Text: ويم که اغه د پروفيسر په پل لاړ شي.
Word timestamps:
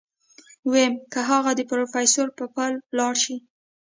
ويم 0.71 0.93
که 1.11 1.19
اغه 1.37 1.51
د 1.57 1.61
پروفيسر 1.69 2.27
په 2.37 2.45
پل 2.55 2.73
لاړ 2.97 3.13
شي. 3.23 3.37